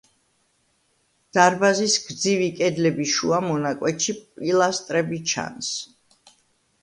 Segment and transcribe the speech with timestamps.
[1.37, 5.71] დარბაზის გრძივი კედლების შუა მონაკვეთში პილასტრები ჩანს.